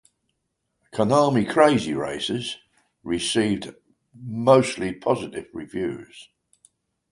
[0.91, 2.57] "Konami Krazy Racers"
[3.03, 3.71] received
[4.15, 6.29] mostly positive reviews.